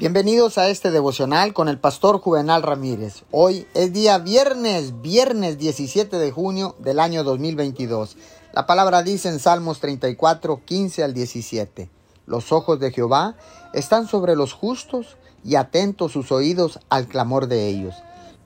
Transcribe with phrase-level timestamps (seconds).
[0.00, 3.24] Bienvenidos a este devocional con el pastor Juvenal Ramírez.
[3.30, 8.16] Hoy es día viernes, viernes 17 de junio del año 2022.
[8.54, 11.90] La palabra dice en Salmos 34, 15 al 17.
[12.24, 13.36] Los ojos de Jehová
[13.74, 17.94] están sobre los justos y atentos sus oídos al clamor de ellos.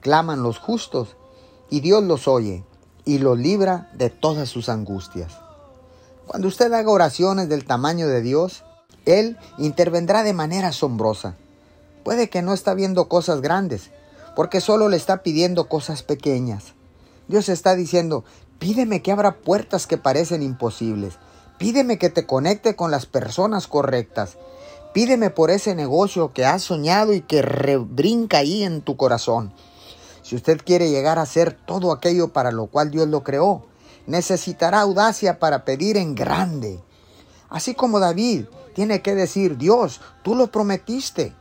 [0.00, 1.14] Claman los justos
[1.70, 2.64] y Dios los oye
[3.04, 5.38] y los libra de todas sus angustias.
[6.26, 8.64] Cuando usted haga oraciones del tamaño de Dios,
[9.04, 11.36] Él intervendrá de manera asombrosa.
[12.04, 13.90] Puede que no está viendo cosas grandes,
[14.36, 16.74] porque solo le está pidiendo cosas pequeñas.
[17.28, 18.24] Dios está diciendo,
[18.58, 21.14] pídeme que abra puertas que parecen imposibles.
[21.58, 24.36] Pídeme que te conecte con las personas correctas.
[24.92, 29.52] Pídeme por ese negocio que has soñado y que rebrinca ahí en tu corazón.
[30.22, 33.66] Si usted quiere llegar a hacer todo aquello para lo cual Dios lo creó,
[34.06, 36.80] necesitará audacia para pedir en grande.
[37.48, 41.34] Así como David tiene que decir, Dios, tú lo prometiste.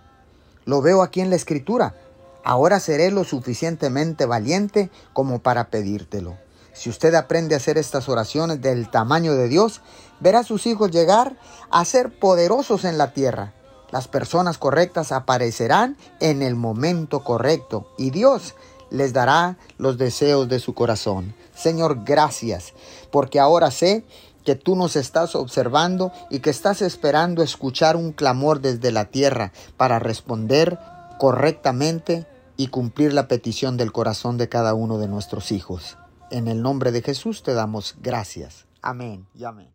[0.65, 1.95] Lo veo aquí en la escritura.
[2.43, 6.37] Ahora seré lo suficientemente valiente como para pedírtelo.
[6.73, 9.81] Si usted aprende a hacer estas oraciones del tamaño de Dios,
[10.19, 11.37] verá a sus hijos llegar
[11.69, 13.53] a ser poderosos en la tierra.
[13.91, 18.55] Las personas correctas aparecerán en el momento correcto y Dios
[18.89, 21.35] les dará los deseos de su corazón.
[21.55, 22.73] Señor, gracias,
[23.11, 24.03] porque ahora sé
[24.43, 29.51] que tú nos estás observando y que estás esperando escuchar un clamor desde la tierra
[29.77, 30.77] para responder
[31.19, 32.27] correctamente
[32.57, 35.97] y cumplir la petición del corazón de cada uno de nuestros hijos.
[36.31, 38.65] En el nombre de Jesús te damos gracias.
[38.81, 39.73] Amén y amén.